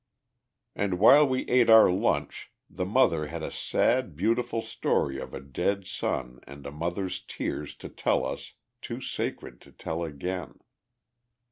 [0.75, 5.39] And while we ate our lunch, the mother had a sad, beautiful story of a
[5.39, 10.57] dead son and a mother's tears to tell us, too sacred to tell again.